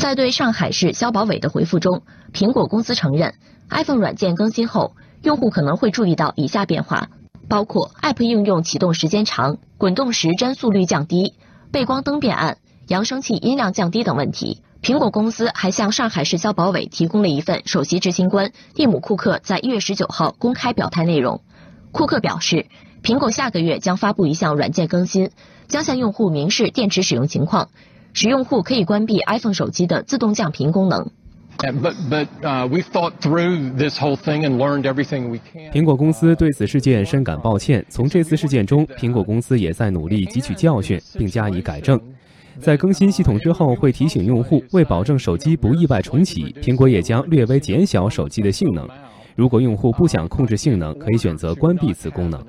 [0.00, 2.00] 在对上海市消保委的回复中，
[2.32, 3.34] 苹果公司承认
[3.68, 7.10] ，iPhone 软件更新后，用户可能会注意到以下变化，
[7.50, 11.34] 包括 App 应用启动时间长、滚动时帧速率降低、
[11.70, 12.56] 背光灯变暗、
[12.88, 14.62] 扬声器音量降低等问题。
[14.82, 21.42] 苹果公司还向上海市消保委提供了一份首席执行官蒂姆·库克在一月十九号公开表态内容。
[21.92, 22.64] 库克表示，
[23.02, 25.30] 苹果下个月将发布一项软件更新，
[25.68, 27.68] 将向用户明示电池使用情况。
[28.12, 31.10] 使用户可以关闭 iPhone 手机的自动降频功能。
[35.72, 37.84] 苹果公司对此事件深感抱歉。
[37.90, 42.00] 从这次事件中，苹果公司也在努力汲取教训，并加以改正。
[42.58, 48.88] 在更新系统之后，会提醒用户，为保证手机不意外重启，苹果也将略微减小手机的性能。
[49.36, 52.42] 如果用户不想控制性能，可以选择关闭此功能。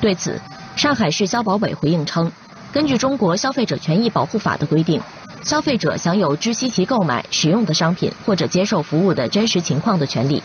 [0.00, 0.40] 对此，
[0.76, 2.30] 上海市消保委回应称，
[2.72, 5.00] 根据《中国消费者权益保护法》的规定，
[5.42, 10.42] 消费者享有知悉其购买、使用的商品或者接受服务的真实情况的权利，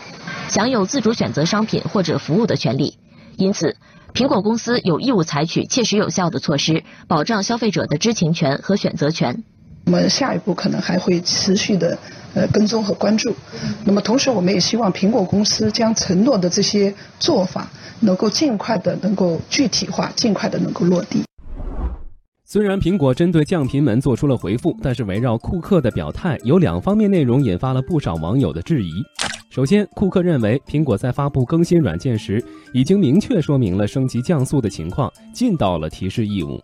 [0.48, 2.98] 享有自主选择商品或者服务的权利。
[3.36, 3.76] 因此，
[4.14, 9.44] 苹果公司有义务采取切实有效的措施，保障消费者的知情权和选择权。
[9.86, 11.98] 我们下一步可能还会持续的
[12.34, 13.34] 呃跟踪和关注。
[13.84, 17.68] 那么同时，我们也希望苹果公司将承诺的这些做法。
[18.04, 21.22] 能够尽快的能够具体化，尽快的能够落地。
[22.44, 28.90] 虽然苹果针对降频门做出了回复，但是围绕库克的表态，有两方面内容引发了不少网友的质疑。
[29.50, 32.44] 首先，库克认为苹果在发布更新软件时，
[32.74, 36.60] 已经明确说明了升级降速的情况，尽到了提示义务。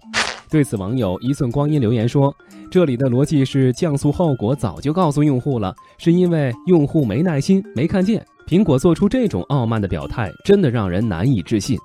[0.51, 2.35] 对此，网友一寸光阴留言说
[2.71, 11.77] ：“这里的逻辑是降速后果早就告诉用户了，是因为用户没耐心，没看见。”苹果做出这种傲慢的表态，真的让人难以置信。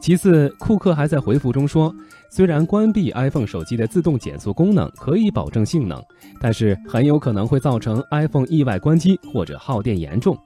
[0.00, 1.94] 其次，库克还在回复中说，
[2.30, 6.00] 虽然关闭 iPhone 手机的自动减速功能可以保证性能，
[6.40, 10.36] 但是很有可能会造成 iPhone 意外关机或者耗电严重。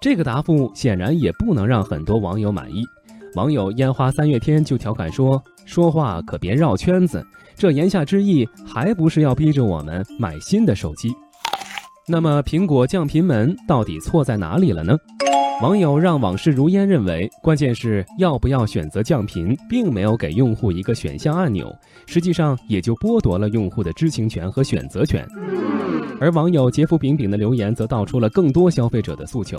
[0.00, 2.82] 这个答复显然也不能让很多网友满意。
[3.38, 11.14] 网友烟花三月天就调侃说：“说话可别绕圈子，这言下之意还不是要逼着我们买新的手机？”
[12.08, 14.98] 那么，苹果降频门到底错在哪里了呢？
[15.62, 21.72] 网友让往事如烟认为，关键是要不要选择降频，并没有给用户一个选项按钮，
[22.06, 25.24] 实际上也就剥夺了用户的知情权和选择权。
[26.20, 29.56] 而网友杰夫饼饼的留言则道出了更多消费者的诉求：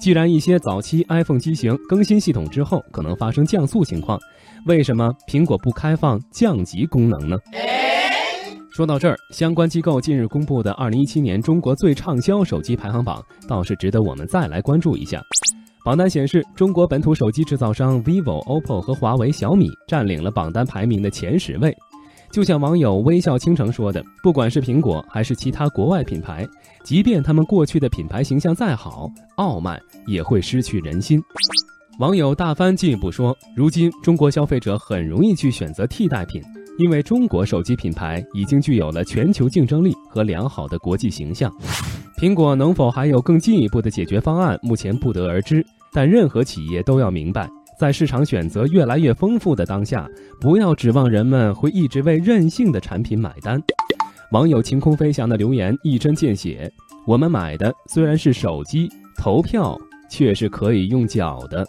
[0.00, 4.18] 既然一些早期 iPhone 机型更新系统之后可能发生降速情况，
[4.66, 7.36] 为什么苹果不开放降级功能呢？
[8.70, 15.20] 说到这儿，相关机构近日公布的二零一七年中国最畅销手机排行榜倒是值得我们再来关注一下。
[15.82, 21.74] 榜单显示，中国本土手机制造商 vivo、OPPO 和华为、小米占领了榜单排名的前十位。
[22.30, 26.46] 就像网友微笑倾城说的，不管是苹果还是其他国外品牌，
[26.84, 31.22] 即便他们过去的品牌形象再好，傲慢也会失去人心。
[31.98, 36.42] 网友大帆进一步说，如今中国消费者很容易去选择替代品。
[36.78, 41.50] 因为中国手机品牌已经具有了全球竞争力和良好的国际形象，
[42.18, 45.64] 苹果能否还有更进一步的解决方案，目前不得而知。
[45.90, 47.48] 但任何企业都要明白，
[47.78, 50.08] 在市场选择越来越丰富的当下，
[50.40, 53.60] 不要指望人们会一直为任性的产品买单。
[54.32, 56.72] 网友晴空飞翔的留言一针见血：
[57.06, 59.78] 我们买的虽然是手机，投票
[60.10, 61.66] 却是可以用脚的。